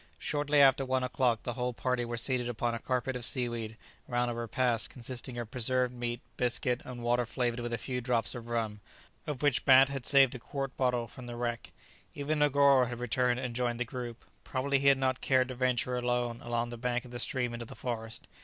Shortly 0.17 0.59
after 0.61 0.83
one 0.83 1.03
o'clock 1.03 1.43
the 1.43 1.53
whole 1.53 1.73
party 1.73 2.05
were 2.05 2.17
seated 2.17 2.49
upon 2.49 2.73
a 2.73 2.79
carpet 2.79 3.15
of 3.15 3.23
seaweed 3.23 3.77
round 4.07 4.31
a 4.31 4.33
repast 4.33 4.89
consisting 4.89 5.37
of 5.37 5.51
preserved 5.51 5.93
meat, 5.93 6.21
biscuit, 6.37 6.81
and 6.83 7.03
water 7.03 7.23
flavoured 7.23 7.59
with 7.59 7.71
a 7.71 7.77
few 7.77 8.01
drops 8.01 8.33
of 8.33 8.47
rum, 8.47 8.79
of 9.27 9.43
which 9.43 9.63
Bat 9.63 9.89
had 9.89 10.07
saved 10.07 10.33
a 10.33 10.39
quart 10.39 10.75
bottle 10.75 11.07
from 11.07 11.27
the 11.27 11.35
wreck. 11.35 11.71
Even 12.15 12.39
Negoro 12.39 12.85
had 12.87 12.97
returned 12.97 13.39
and 13.39 13.55
joined 13.55 13.79
the 13.79 13.85
group; 13.85 14.25
probably 14.43 14.79
he 14.79 14.87
had 14.87 14.97
not 14.97 15.21
cared 15.21 15.49
to 15.49 15.53
venture 15.53 15.95
alone 15.95 16.41
along 16.41 16.69
the 16.69 16.77
bank 16.77 17.05
of 17.05 17.11
the 17.11 17.19
stream 17.19 17.53
into 17.53 17.67
the 17.67 17.75
forest. 17.75 18.25